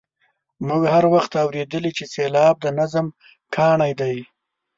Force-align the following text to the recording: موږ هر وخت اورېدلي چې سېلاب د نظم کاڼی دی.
موږ 0.67 0.81
هر 0.93 1.03
وخت 1.13 1.31
اورېدلي 1.43 1.91
چې 1.97 2.05
سېلاب 2.13 2.55
د 2.61 2.65
نظم 2.79 3.05
کاڼی 3.55 3.91
دی. 4.01 4.17